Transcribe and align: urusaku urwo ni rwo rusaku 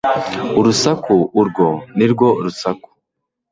urusaku 0.59 1.15
urwo 1.39 1.67
ni 1.97 2.05
rwo 2.11 2.27
rusaku 2.43 2.89